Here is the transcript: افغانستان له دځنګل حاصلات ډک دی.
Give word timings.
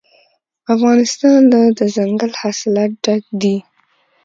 افغانستان 0.73 1.39
له 1.51 1.61
دځنګل 1.77 2.31
حاصلات 2.41 2.91
ډک 3.03 3.23
دی. 3.41 3.57